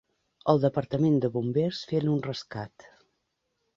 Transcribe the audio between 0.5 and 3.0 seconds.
El departament de bombers fent un rescat.